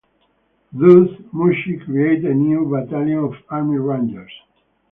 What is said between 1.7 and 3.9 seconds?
created a new battalion of Army